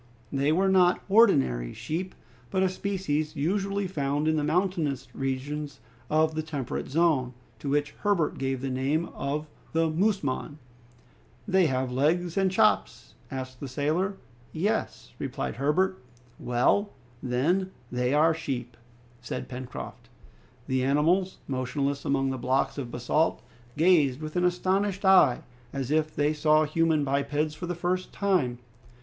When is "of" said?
6.09-6.33, 9.13-9.45, 22.79-22.89